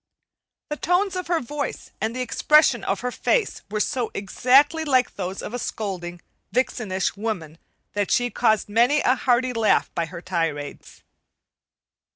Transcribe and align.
The 0.69 0.77
tones 0.77 1.15
of 1.15 1.27
her 1.27 1.39
voice 1.39 1.91
and 2.01 2.15
the 2.15 2.23
expression 2.23 2.83
of 2.83 3.01
her 3.01 3.11
face 3.11 3.61
were 3.69 3.79
so 3.79 4.09
exactly 4.15 4.83
like 4.83 5.13
those 5.13 5.43
of 5.43 5.53
a 5.53 5.59
scolding, 5.59 6.23
vixenish 6.51 7.15
woman 7.15 7.59
that 7.93 8.09
she 8.09 8.31
caused 8.31 8.67
many 8.67 9.01
a 9.01 9.13
hearty 9.13 9.53
laugh 9.53 9.93
by 9.93 10.07
her 10.07 10.19
tirades. 10.23 11.03